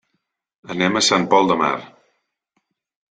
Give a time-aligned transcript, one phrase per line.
[0.75, 1.71] Anem a Sant Pol de Mar.